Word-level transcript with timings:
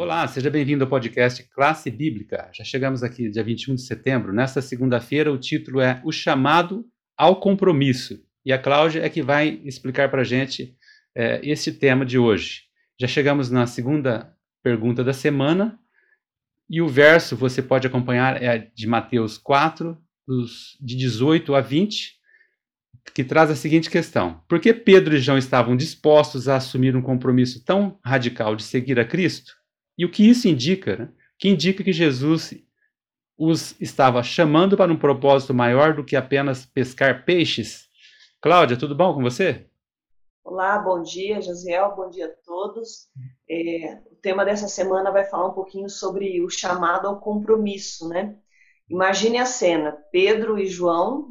Olá, 0.00 0.28
seja 0.28 0.48
bem-vindo 0.48 0.84
ao 0.84 0.88
podcast 0.88 1.42
Classe 1.52 1.90
Bíblica. 1.90 2.48
Já 2.54 2.62
chegamos 2.62 3.02
aqui 3.02 3.28
dia 3.28 3.42
21 3.42 3.74
de 3.74 3.82
setembro. 3.82 4.32
Nesta 4.32 4.62
segunda-feira, 4.62 5.32
o 5.32 5.36
título 5.36 5.80
é 5.80 6.00
O 6.04 6.12
Chamado 6.12 6.86
ao 7.16 7.40
Compromisso. 7.40 8.22
E 8.46 8.52
a 8.52 8.58
Cláudia 8.60 9.04
é 9.04 9.08
que 9.08 9.20
vai 9.20 9.60
explicar 9.64 10.08
para 10.08 10.20
a 10.20 10.24
gente 10.24 10.76
é, 11.16 11.40
esse 11.42 11.72
tema 11.72 12.06
de 12.06 12.16
hoje. 12.16 12.60
Já 12.96 13.08
chegamos 13.08 13.50
na 13.50 13.66
segunda 13.66 14.32
pergunta 14.62 15.02
da 15.02 15.12
semana. 15.12 15.76
E 16.70 16.80
o 16.80 16.86
verso 16.86 17.34
você 17.34 17.60
pode 17.60 17.88
acompanhar 17.88 18.40
é 18.40 18.70
de 18.72 18.86
Mateus 18.86 19.36
4, 19.36 19.98
dos, 20.24 20.78
de 20.80 20.94
18 20.94 21.56
a 21.56 21.60
20, 21.60 22.14
que 23.12 23.24
traz 23.24 23.50
a 23.50 23.56
seguinte 23.56 23.90
questão: 23.90 24.44
Por 24.48 24.60
que 24.60 24.72
Pedro 24.72 25.16
e 25.16 25.18
João 25.18 25.36
estavam 25.36 25.76
dispostos 25.76 26.48
a 26.48 26.54
assumir 26.54 26.94
um 26.94 27.02
compromisso 27.02 27.64
tão 27.64 27.98
radical 28.04 28.54
de 28.54 28.62
seguir 28.62 29.00
a 29.00 29.04
Cristo? 29.04 29.58
E 29.98 30.04
o 30.04 30.10
que 30.10 30.22
isso 30.30 30.46
indica? 30.46 30.96
Né? 30.96 31.08
Que 31.36 31.48
indica 31.48 31.82
que 31.82 31.92
Jesus 31.92 32.54
os 33.36 33.78
estava 33.80 34.22
chamando 34.22 34.76
para 34.76 34.92
um 34.92 34.98
propósito 34.98 35.52
maior 35.52 35.94
do 35.94 36.04
que 36.04 36.14
apenas 36.14 36.64
pescar 36.64 37.24
peixes. 37.24 37.88
Cláudia, 38.40 38.78
tudo 38.78 38.94
bom 38.94 39.12
com 39.12 39.22
você? 39.22 39.66
Olá, 40.44 40.78
bom 40.78 41.02
dia, 41.02 41.42
Josiel, 41.42 41.94
bom 41.96 42.08
dia 42.08 42.26
a 42.26 42.44
todos. 42.44 43.08
É, 43.50 43.98
o 44.10 44.16
tema 44.22 44.44
dessa 44.44 44.68
semana 44.68 45.10
vai 45.10 45.24
falar 45.24 45.48
um 45.48 45.54
pouquinho 45.54 45.88
sobre 45.88 46.40
o 46.42 46.48
chamado 46.48 47.08
ao 47.08 47.20
compromisso, 47.20 48.08
né? 48.08 48.36
Imagine 48.88 49.38
a 49.38 49.44
cena: 49.44 49.92
Pedro 50.10 50.58
e 50.58 50.66
João, 50.66 51.28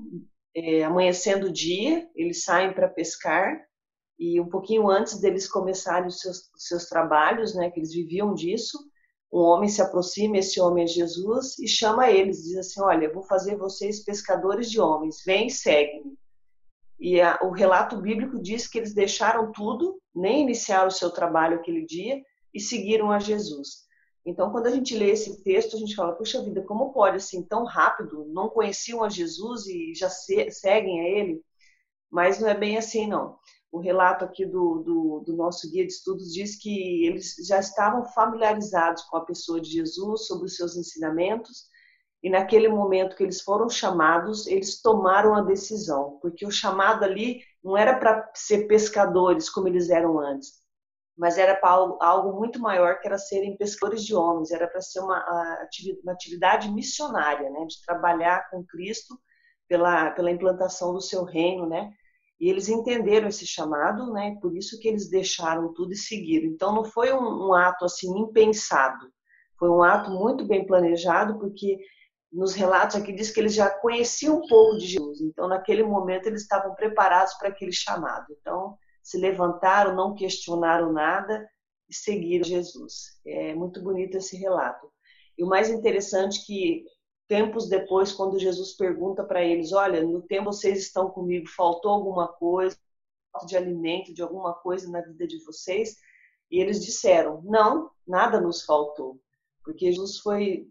é, 0.55 0.84
amanhecendo 0.84 1.48
o 1.48 1.52
dia, 1.52 2.07
eles 2.15 2.43
saem 2.43 2.73
para 2.73 2.88
pescar 2.88 3.59
e 4.20 4.41
um 4.41 4.49
pouquinho 4.49 4.89
antes 4.89 5.20
deles 5.20 5.48
começarem 5.48 6.07
os 6.07 6.20
seus, 6.20 6.49
seus 6.55 6.85
trabalhos, 6.85 7.53
né, 7.53 7.70
que 7.70 7.80
eles 7.80 7.94
viviam 7.94 8.34
disso, 8.34 8.77
um 9.32 9.40
homem 9.40 9.70
se 9.70 9.82
aproxima, 9.82 10.37
esse 10.37 10.59
homem 10.59 10.85
é 10.85 10.87
Jesus, 10.87 11.59
e 11.59 11.68
chama 11.68 12.09
eles, 12.09 12.43
diz 12.43 12.57
assim, 12.57 12.82
olha, 12.82 13.12
vou 13.13 13.24
fazer 13.24 13.55
vocês 13.57 14.04
pescadores 14.04 14.71
de 14.71 14.79
homens, 14.79 15.21
vem, 15.26 15.49
segue-me. 15.49 16.18
E 16.99 17.21
a, 17.21 17.37
o 17.43 17.51
relato 17.51 18.01
bíblico 18.01 18.41
diz 18.41 18.68
que 18.68 18.79
eles 18.79 18.93
deixaram 18.93 19.51
tudo, 19.51 20.01
nem 20.15 20.41
iniciaram 20.41 20.87
o 20.87 20.91
seu 20.91 21.12
trabalho 21.12 21.57
aquele 21.57 21.85
dia, 21.85 22.20
e 22.54 22.59
seguiram 22.59 23.12
a 23.12 23.20
Jesus. 23.20 23.85
Então, 24.26 24.52
quando 24.52 24.68
a 24.68 24.71
gente 24.71 24.98
lê 24.98 25.12
esse 25.12 25.43
texto, 25.43 25.76
a 25.76 25.79
gente 25.79 25.96
fala, 25.96 26.15
puxa 26.15 26.43
vida, 26.43 26.63
como 26.63 26.91
pode 26.91 27.18
assim 27.18 27.43
tão 27.43 27.65
rápido? 27.65 28.26
Não 28.29 28.49
conheciam 28.49 29.04
a 29.04 29.09
Jesus 29.09 29.68
e 29.68 29.93
já 29.93 30.09
se, 30.09 30.49
seguem 30.49 31.02
a 31.02 31.20
ele? 31.20 31.41
Mas 32.09 32.40
não 32.40 32.48
é 32.48 32.55
bem 32.55 32.77
assim, 32.77 33.07
não 33.07 33.37
o 33.71 33.79
relato 33.79 34.23
aqui 34.23 34.46
do, 34.46 34.79
do, 34.79 35.23
do, 35.26 35.35
nosso 35.35 35.70
guia 35.70 35.85
de 35.85 35.91
estudos 35.91 36.34
diz 36.34 36.57
que 36.57 37.05
eles 37.05 37.35
já 37.46 37.60
estavam 37.60 38.05
familiarizados 38.05 39.04
com 39.04 39.18
a 39.18 39.26
pessoa 39.26 39.59
de 39.59 39.70
Jesus, 39.70 40.26
sobre 40.26 40.46
os 40.46 40.55
seus 40.55 40.76
ensinamentos, 40.77 41.65
e 42.24 42.29
naquele 42.29 42.68
momento 42.68 43.15
que 43.15 43.24
eles 43.24 43.41
foram 43.41 43.70
chamados, 43.70 44.48
eles 44.48 44.82
tomaram 44.82 45.35
a 45.35 45.41
decisão, 45.41 46.18
porque 46.21 46.46
o 46.46 46.51
chamado 46.51 47.04
ali 47.04 47.41
não 47.63 47.77
era 47.77 47.98
para 47.99 48.29
ser 48.34 48.68
pescadores 48.68 49.49
como 49.49 49.68
eles 49.68 49.90
eram 49.90 50.20
antes, 50.20 50.54
mas 51.15 51.37
era 51.37 51.55
para 51.55 51.70
algo, 51.70 51.98
algo, 52.02 52.40
muito 52.40 52.59
maior, 52.59 52.99
que 52.99 53.07
era 53.07 53.18
serem 53.18 53.57
pescadores 53.57 54.04
de 54.04 54.15
homens, 54.15 54.52
era 54.52 54.68
para 54.68 54.81
ser 54.81 54.99
uma, 55.02 55.24
uma 56.04 56.13
atividade 56.13 56.71
missionária, 56.71 57.49
né, 57.49 57.65
de 57.65 57.81
trabalhar 57.85 58.49
com 58.49 58.65
Cristo 58.65 59.20
pela, 59.68 60.12
pela 60.12 60.31
implantação 60.31 60.93
do 60.93 61.02
seu 61.02 61.24
reino, 61.24 61.68
né, 61.68 61.91
e 62.40 62.49
eles 62.49 62.70
entenderam 62.70 63.27
esse 63.27 63.48
chamado, 63.48 64.12
né? 64.13 64.38
Por 64.41 64.56
isso 64.56 64.80
que 64.80 64.88
eles 64.88 65.09
deixaram 65.09 65.74
tudo 65.74 65.94
e 65.94 65.97
seguiram. 65.97 66.47
Então 66.47 66.74
não 66.74 66.85
foi 66.85 67.12
um, 67.12 67.47
um 67.47 67.53
ato 67.53 67.85
assim 67.85 68.16
impensado, 68.19 69.12
foi 69.57 69.69
um 69.69 69.81
ato 69.81 70.12
muito 70.12 70.46
bem 70.46 70.66
planejado, 70.66 71.40
porque 71.40 71.80
nos 72.31 72.53
relatos 72.53 72.96
aqui 72.96 73.12
diz 73.12 73.31
que 73.31 73.40
eles 73.40 73.53
já 73.53 73.70
conheciam 73.70 74.38
um 74.38 74.48
pouco 74.48 74.78
de 74.78 74.86
Jesus. 74.86 75.22
Então 75.22 75.48
naquele 75.48 75.84
momento 75.84 76.28
eles 76.28 76.42
estavam 76.42 76.75
preparados 76.75 77.34
para 77.36 77.50
aquele 77.50 77.72
chamado. 77.72 78.28
Então 78.40 78.78
se 79.02 79.18
levantaram, 79.18 79.96
não 79.96 80.14
questionaram 80.14 80.92
nada 80.92 81.48
e 81.90 81.96
seguiram 81.96 82.44
Jesus. 82.44 83.19
É 83.25 83.56
muito 83.56 83.81
bonito 83.81 84.18
esse 84.18 84.38
relato. 84.38 84.92
E 85.38 85.44
o 85.44 85.48
mais 85.48 85.69
interessante 85.69 86.40
é 86.42 86.46
que 86.46 86.86
tempos 87.28 87.68
depois, 87.68 88.12
quando 88.12 88.40
Jesus 88.40 88.74
pergunta 88.74 89.24
para 89.24 89.44
eles: 89.44 89.72
Olha, 89.74 90.04
no 90.04 90.22
tempo 90.22 90.52
vocês 90.52 90.80
estão 90.80 91.10
comigo, 91.10 91.48
faltou 91.48 91.92
alguma 91.92 92.28
coisa, 92.28 92.78
falta 93.32 93.48
de 93.48 93.58
alimento, 93.58 94.14
de 94.14 94.22
alguma 94.22 94.54
coisa 94.54 94.90
na 94.90 95.02
vida 95.02 95.28
de 95.28 95.44
vocês? 95.44 95.98
E 96.50 96.60
eles 96.60 96.84
disseram: 96.84 97.42
Não, 97.44 97.92
nada 98.08 98.40
nos 98.40 98.64
faltou, 98.64 99.20
porque 99.64 99.92
Jesus 99.92 100.20
foi 100.20 100.68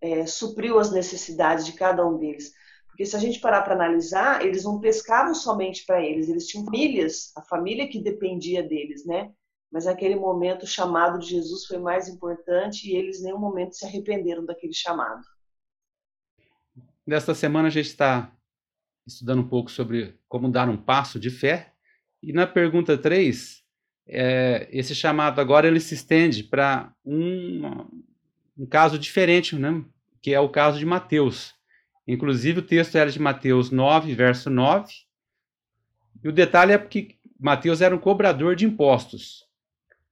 é, 0.00 0.26
supriu 0.26 0.78
as 0.78 0.90
necessidades 0.90 1.64
de 1.64 1.72
cada 1.74 2.06
um 2.06 2.18
deles. 2.18 2.52
Porque 2.88 3.06
se 3.06 3.16
a 3.16 3.18
gente 3.18 3.40
parar 3.40 3.62
para 3.62 3.74
analisar, 3.74 4.44
eles 4.44 4.64
não 4.64 4.78
pescavam 4.78 5.34
somente 5.34 5.86
para 5.86 6.04
eles, 6.04 6.28
eles 6.28 6.46
tinham 6.46 6.66
famílias, 6.66 7.32
a 7.34 7.42
família 7.42 7.88
que 7.88 8.02
dependia 8.02 8.62
deles, 8.62 9.06
né? 9.06 9.32
Mas 9.70 9.86
naquele 9.86 10.16
momento 10.16 10.64
o 10.64 10.66
chamado 10.66 11.18
de 11.18 11.28
Jesus 11.28 11.64
foi 11.64 11.78
mais 11.78 12.06
importante 12.06 12.90
e 12.90 12.94
eles 12.94 13.20
em 13.20 13.24
nenhum 13.24 13.38
momento 13.38 13.74
se 13.74 13.86
arrependeram 13.86 14.44
daquele 14.44 14.74
chamado. 14.74 15.22
Nesta 17.06 17.34
semana 17.34 17.68
a 17.68 17.70
gente 17.70 17.86
está 17.86 18.32
estudando 19.06 19.40
um 19.40 19.48
pouco 19.48 19.70
sobre 19.70 20.18
como 20.28 20.50
dar 20.50 20.68
um 20.68 20.76
passo 20.76 21.18
de 21.18 21.30
fé. 21.30 21.72
E 22.22 22.32
na 22.32 22.46
pergunta 22.46 22.96
3, 22.96 23.62
é, 24.06 24.68
esse 24.70 24.94
chamado 24.94 25.40
agora 25.40 25.66
ele 25.66 25.80
se 25.80 25.94
estende 25.94 26.44
para 26.44 26.94
um, 27.04 27.86
um 28.56 28.66
caso 28.66 28.98
diferente, 28.98 29.56
né? 29.56 29.84
que 30.20 30.32
é 30.32 30.38
o 30.38 30.48
caso 30.48 30.78
de 30.78 30.86
Mateus. 30.86 31.54
Inclusive 32.06 32.60
o 32.60 32.66
texto 32.66 32.96
era 32.96 33.10
de 33.10 33.20
Mateus 33.20 33.70
9, 33.70 34.14
verso 34.14 34.48
9. 34.48 34.92
E 36.22 36.28
o 36.28 36.32
detalhe 36.32 36.72
é 36.72 36.78
que 36.78 37.18
Mateus 37.38 37.80
era 37.80 37.94
um 37.94 37.98
cobrador 37.98 38.54
de 38.54 38.64
impostos. 38.64 39.44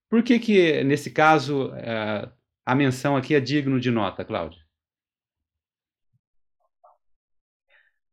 Por 0.08 0.24
que, 0.24 0.40
que 0.40 0.82
nesse 0.82 1.12
caso, 1.12 1.72
é, 1.76 2.28
a 2.66 2.74
menção 2.74 3.16
aqui 3.16 3.36
é 3.36 3.40
digno 3.40 3.78
de 3.78 3.92
nota, 3.92 4.24
Cláudia? 4.24 4.60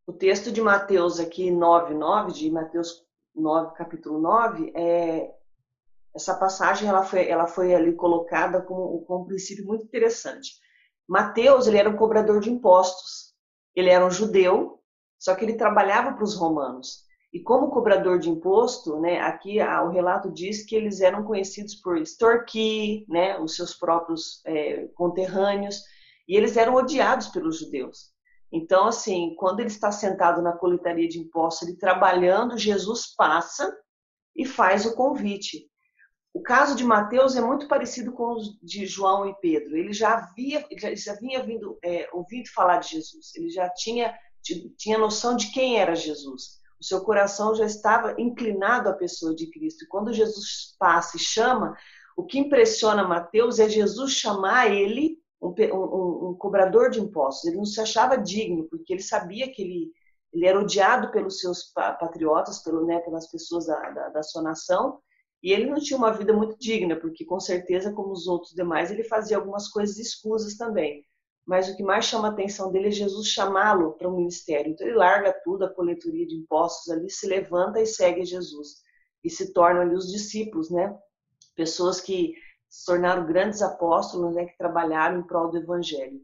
O 0.07 0.13
texto 0.13 0.53
de 0.53 0.61
Mateus 0.61 1.19
aqui 1.19 1.51
9:9 1.51 2.31
de 2.31 2.49
Mateus 2.49 3.05
9, 3.35 3.75
capítulo 3.75 4.21
9, 4.21 4.71
é 4.73 5.35
essa 6.15 6.33
passagem 6.33 6.87
ela 6.87 7.03
foi, 7.03 7.27
ela 7.27 7.45
foi 7.45 7.75
ali 7.75 7.93
colocada 7.93 8.61
como, 8.61 9.05
um 9.09 9.25
princípio 9.25 9.65
muito 9.65 9.83
interessante. 9.83 10.53
Mateus 11.05 11.67
ele 11.67 11.77
era 11.77 11.89
um 11.89 11.97
cobrador 11.97 12.39
de 12.39 12.49
impostos. 12.49 13.33
Ele 13.75 13.89
era 13.89 14.05
um 14.05 14.09
judeu, 14.09 14.81
só 15.19 15.35
que 15.35 15.43
ele 15.43 15.57
trabalhava 15.57 16.13
para 16.13 16.23
os 16.23 16.35
romanos. 16.35 17.03
E 17.33 17.41
como 17.41 17.69
cobrador 17.69 18.17
de 18.17 18.29
imposto, 18.29 18.97
né, 19.01 19.19
aqui 19.19 19.59
o 19.61 19.89
relato 19.89 20.31
diz 20.31 20.65
que 20.65 20.73
eles 20.73 21.01
eram 21.01 21.25
conhecidos 21.25 21.75
por 21.75 21.97
extorquir 21.97 23.03
né, 23.09 23.37
os 23.39 23.57
seus 23.57 23.75
próprios 23.75 24.41
é, 24.45 24.87
conterrâneos, 24.95 25.83
e 26.25 26.37
eles 26.37 26.55
eram 26.55 26.75
odiados 26.75 27.27
pelos 27.27 27.59
judeus. 27.59 28.15
Então, 28.51 28.87
assim, 28.87 29.35
quando 29.37 29.59
ele 29.59 29.69
está 29.69 29.91
sentado 29.91 30.41
na 30.41 30.53
coletaria 30.53 31.07
de 31.07 31.19
impostos, 31.19 31.67
ele 31.67 31.77
trabalhando, 31.77 32.57
Jesus 32.57 33.13
passa 33.15 33.75
e 34.35 34.45
faz 34.45 34.85
o 34.85 34.95
convite. 34.95 35.69
O 36.33 36.41
caso 36.41 36.75
de 36.75 36.83
Mateus 36.83 37.35
é 37.35 37.41
muito 37.41 37.67
parecido 37.67 38.11
com 38.13 38.33
o 38.33 38.39
de 38.61 38.85
João 38.85 39.27
e 39.27 39.35
Pedro. 39.41 39.75
Ele 39.75 39.91
já 39.91 40.13
havia, 40.13 40.65
ele 40.69 40.95
já 40.95 41.15
vinha 41.15 41.43
vindo, 41.43 41.77
é, 41.83 42.07
ouvido 42.13 42.47
falar 42.53 42.77
de 42.77 42.89
Jesus. 42.89 43.35
Ele 43.35 43.49
já 43.49 43.67
tinha, 43.69 44.15
tinha 44.77 44.97
noção 44.97 45.35
de 45.35 45.51
quem 45.51 45.79
era 45.79 45.95
Jesus. 45.95 46.59
O 46.79 46.85
seu 46.85 47.01
coração 47.01 47.55
já 47.55 47.65
estava 47.65 48.15
inclinado 48.19 48.87
à 48.87 48.93
pessoa 48.93 49.33
de 49.33 49.49
Cristo. 49.49 49.83
E 49.83 49.87
quando 49.87 50.13
Jesus 50.13 50.75
passa 50.77 51.17
e 51.17 51.19
chama, 51.19 51.75
o 52.15 52.23
que 52.23 52.37
impressiona 52.37 53.07
Mateus 53.07 53.57
é 53.59 53.67
Jesus 53.67 54.13
chamar 54.13 54.71
ele 54.71 55.17
um, 55.41 55.49
um, 55.49 56.29
um, 56.29 56.35
cobrador 56.35 56.89
de 56.89 56.99
impostos. 56.99 57.45
Ele 57.45 57.57
não 57.57 57.65
se 57.65 57.79
achava 57.79 58.17
digno, 58.17 58.67
porque 58.69 58.93
ele 58.93 59.01
sabia 59.01 59.51
que 59.51 59.61
ele, 59.61 59.91
ele 60.33 60.45
era 60.45 60.59
odiado 60.59 61.11
pelos 61.11 61.39
seus 61.39 61.71
patriotas, 61.73 62.63
pelo, 62.63 62.85
né, 62.85 62.99
pelas 62.99 63.29
pessoas 63.29 63.67
da, 63.67 63.89
da, 63.91 64.09
da, 64.09 64.23
sua 64.23 64.41
nação, 64.41 64.99
e 65.41 65.51
ele 65.51 65.69
não 65.69 65.79
tinha 65.79 65.97
uma 65.97 66.11
vida 66.11 66.33
muito 66.33 66.57
digna, 66.57 66.95
porque 66.95 67.23
com 67.23 67.39
certeza, 67.39 67.93
como 67.93 68.11
os 68.11 68.27
outros 68.27 68.53
demais, 68.53 68.89
ele 68.91 69.03
fazia 69.03 69.37
algumas 69.37 69.67
coisas 69.69 69.97
escusas 69.97 70.55
também. 70.57 71.05
Mas 71.45 71.69
o 71.69 71.77
que 71.77 71.83
mais 71.83 72.03
chama 72.03 72.27
a 72.27 72.31
atenção 72.31 72.71
dele 72.71 72.89
é 72.89 72.91
Jesus 72.91 73.29
chamá-lo 73.29 73.93
para 73.93 74.09
o 74.09 74.15
ministério. 74.17 74.71
Então 74.71 74.85
ele 74.85 74.97
larga 74.97 75.33
tudo, 75.45 75.63
a 75.63 75.73
coletoria 75.73 76.27
de 76.27 76.35
impostos 76.35 76.91
ali, 76.91 77.09
se 77.09 77.25
levanta 77.25 77.79
e 77.79 77.85
segue 77.85 78.25
Jesus. 78.25 78.81
E 79.23 79.29
se 79.29 79.53
tornam 79.53 79.81
ali 79.81 79.95
os 79.95 80.11
discípulos, 80.11 80.69
né? 80.69 80.93
Pessoas 81.55 82.01
que 82.01 82.33
se 82.69 82.85
tornaram 82.85 83.25
grandes 83.25 83.61
apóstolos 83.61 84.35
né, 84.35 84.45
que 84.45 84.57
trabalharam 84.57 85.19
em 85.19 85.23
prol 85.23 85.49
do 85.49 85.57
evangelho. 85.57 86.21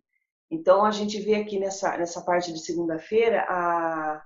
Então 0.52 0.86
a 0.86 0.92
gente 0.92 1.20
vê 1.20 1.36
aqui 1.36 1.60
nessa, 1.60 1.98
nessa 1.98 2.22
parte 2.22 2.54
de 2.54 2.60
segunda-feira 2.60 3.46
a, 3.50 4.22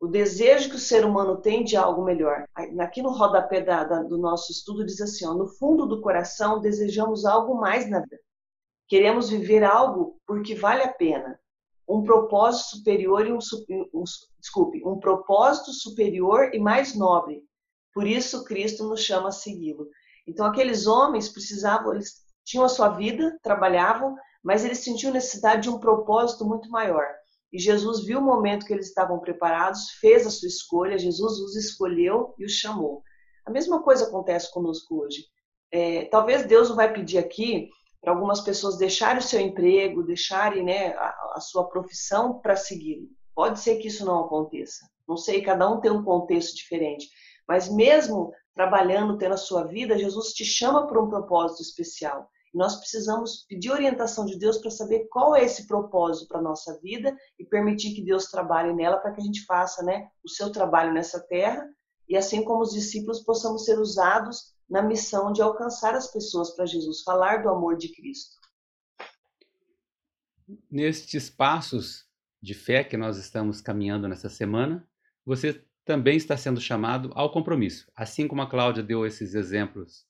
o 0.00 0.06
desejo 0.06 0.70
que 0.70 0.76
o 0.76 0.80
ser 0.80 1.04
humano 1.04 1.40
tem 1.40 1.64
de 1.64 1.76
algo 1.76 2.04
melhor. 2.04 2.44
Aqui 2.80 3.02
no 3.02 3.10
rodapé 3.10 3.60
da, 3.60 3.84
da, 3.84 4.02
do 4.02 4.18
nosso 4.18 4.50
estudo 4.50 4.84
diz 4.84 5.00
assim: 5.00 5.26
ó, 5.26 5.34
no 5.34 5.46
fundo 5.46 5.86
do 5.86 6.00
coração 6.00 6.60
desejamos 6.60 7.24
algo 7.24 7.54
mais 7.54 7.88
na 7.88 8.00
vida. 8.00 8.18
Queremos 8.88 9.28
viver 9.28 9.62
algo 9.64 10.18
porque 10.26 10.54
vale 10.54 10.82
a 10.82 10.92
pena. 10.92 11.38
Um 11.86 12.02
propósito 12.02 12.76
superior 12.76 13.26
e 13.26 13.32
um, 13.32 13.38
um 13.94 14.04
desculpe, 14.38 14.82
um 14.84 14.98
propósito 14.98 15.72
superior 15.72 16.50
e 16.52 16.58
mais 16.58 16.94
nobre. 16.94 17.42
Por 17.94 18.06
isso 18.06 18.44
Cristo 18.44 18.86
nos 18.88 19.00
chama 19.00 19.28
a 19.28 19.32
segui-lo. 19.32 19.88
Então 20.28 20.44
aqueles 20.44 20.86
homens 20.86 21.28
precisavam, 21.28 21.94
eles 21.94 22.22
tinham 22.44 22.64
a 22.64 22.68
sua 22.68 22.90
vida, 22.90 23.38
trabalhavam, 23.42 24.14
mas 24.44 24.64
eles 24.64 24.78
sentiam 24.78 25.12
necessidade 25.12 25.62
de 25.62 25.70
um 25.70 25.80
propósito 25.80 26.44
muito 26.44 26.70
maior. 26.70 27.06
E 27.50 27.58
Jesus 27.58 28.04
viu 28.04 28.18
o 28.18 28.24
momento 28.24 28.66
que 28.66 28.72
eles 28.72 28.88
estavam 28.88 29.18
preparados, 29.18 29.90
fez 30.00 30.26
a 30.26 30.30
sua 30.30 30.48
escolha, 30.48 30.98
Jesus 30.98 31.38
os 31.38 31.56
escolheu 31.56 32.34
e 32.38 32.44
os 32.44 32.52
chamou. 32.52 33.02
A 33.46 33.50
mesma 33.50 33.82
coisa 33.82 34.04
acontece 34.04 34.52
conosco 34.52 35.02
hoje. 35.02 35.24
É, 35.72 36.04
talvez 36.06 36.44
Deus 36.46 36.68
não 36.68 36.76
vai 36.76 36.92
pedir 36.92 37.16
aqui 37.16 37.70
para 38.00 38.12
algumas 38.12 38.42
pessoas 38.42 38.76
deixarem 38.76 39.18
o 39.18 39.22
seu 39.22 39.40
emprego, 39.40 40.02
deixarem 40.02 40.62
né, 40.62 40.94
a, 40.94 41.32
a 41.36 41.40
sua 41.40 41.68
profissão 41.68 42.38
para 42.38 42.54
segui-lo. 42.54 43.08
Pode 43.34 43.60
ser 43.60 43.76
que 43.76 43.88
isso 43.88 44.04
não 44.04 44.24
aconteça. 44.24 44.86
Não 45.06 45.16
sei, 45.16 45.40
cada 45.40 45.68
um 45.70 45.80
tem 45.80 45.90
um 45.90 46.04
contexto 46.04 46.54
diferente. 46.54 47.08
Mas 47.48 47.68
mesmo 47.70 48.30
trabalhando, 48.58 49.16
tendo 49.16 49.34
a 49.34 49.36
sua 49.36 49.62
vida, 49.68 49.96
Jesus 49.96 50.32
te 50.32 50.44
chama 50.44 50.84
para 50.88 51.00
um 51.00 51.08
propósito 51.08 51.62
especial. 51.62 52.28
Nós 52.52 52.74
precisamos 52.74 53.46
pedir 53.48 53.70
orientação 53.70 54.26
de 54.26 54.36
Deus 54.36 54.58
para 54.58 54.68
saber 54.68 55.06
qual 55.12 55.36
é 55.36 55.44
esse 55.44 55.68
propósito 55.68 56.26
para 56.26 56.40
a 56.40 56.42
nossa 56.42 56.76
vida 56.80 57.16
e 57.38 57.44
permitir 57.44 57.94
que 57.94 58.02
Deus 58.02 58.24
trabalhe 58.24 58.74
nela 58.74 58.96
para 58.96 59.12
que 59.12 59.20
a 59.20 59.24
gente 59.24 59.44
faça 59.44 59.84
né, 59.84 60.08
o 60.24 60.28
seu 60.28 60.50
trabalho 60.50 60.92
nessa 60.92 61.20
terra 61.20 61.64
e 62.08 62.16
assim 62.16 62.42
como 62.42 62.62
os 62.62 62.72
discípulos 62.72 63.20
possamos 63.20 63.64
ser 63.64 63.78
usados 63.78 64.52
na 64.68 64.82
missão 64.82 65.32
de 65.32 65.40
alcançar 65.40 65.94
as 65.94 66.10
pessoas 66.10 66.50
para 66.56 66.66
Jesus, 66.66 67.02
falar 67.02 67.44
do 67.44 67.50
amor 67.50 67.76
de 67.76 67.94
Cristo. 67.94 68.38
Nestes 70.68 71.30
passos 71.30 72.08
de 72.42 72.54
fé 72.54 72.82
que 72.82 72.96
nós 72.96 73.18
estamos 73.18 73.60
caminhando 73.60 74.08
nessa 74.08 74.28
semana, 74.28 74.84
você 75.24 75.64
também 75.88 76.18
está 76.18 76.36
sendo 76.36 76.60
chamado 76.60 77.10
ao 77.14 77.32
compromisso. 77.32 77.90
Assim 77.96 78.28
como 78.28 78.42
a 78.42 78.46
Cláudia 78.46 78.82
deu 78.82 79.06
esses 79.06 79.34
exemplos 79.34 80.04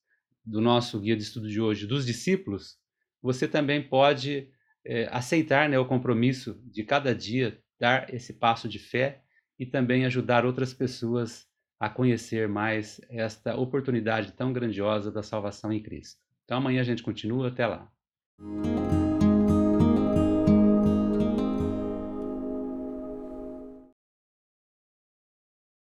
do 0.44 0.60
nosso 0.60 0.98
guia 0.98 1.16
de 1.16 1.22
estudo 1.22 1.48
de 1.48 1.60
hoje, 1.60 1.86
dos 1.86 2.04
discípulos, 2.04 2.76
você 3.22 3.46
também 3.46 3.80
pode 3.80 4.48
é, 4.84 5.08
aceitar 5.12 5.68
né, 5.68 5.78
o 5.78 5.86
compromisso 5.86 6.60
de 6.64 6.82
cada 6.82 7.14
dia 7.14 7.62
dar 7.78 8.12
esse 8.12 8.32
passo 8.32 8.68
de 8.68 8.80
fé 8.80 9.22
e 9.56 9.64
também 9.64 10.04
ajudar 10.04 10.44
outras 10.44 10.74
pessoas 10.74 11.46
a 11.78 11.88
conhecer 11.88 12.48
mais 12.48 13.00
esta 13.08 13.54
oportunidade 13.54 14.32
tão 14.32 14.52
grandiosa 14.52 15.12
da 15.12 15.22
salvação 15.22 15.72
em 15.72 15.80
Cristo. 15.80 16.20
Então 16.44 16.58
amanhã 16.58 16.80
a 16.80 16.84
gente 16.84 17.04
continua, 17.04 17.48
até 17.48 17.64
lá. 17.68 17.88